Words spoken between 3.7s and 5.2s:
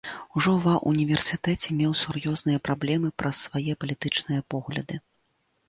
палітычныя погляды.